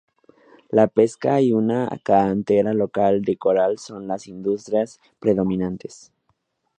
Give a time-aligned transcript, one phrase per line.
[0.71, 6.11] La pesca y una cantera local de coral son las industrias predominantes.